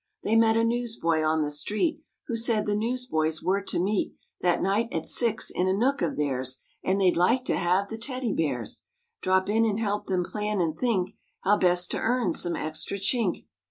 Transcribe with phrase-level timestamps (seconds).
[0.23, 4.59] They met a newsboy on the street Who said the newsboys were to meet That
[4.59, 8.33] night at six in a nook of theirs And they'd like to have the Teddy
[8.33, 8.87] Bears
[9.21, 13.45] Drop in and help them plan and think How best to earn some extra chink.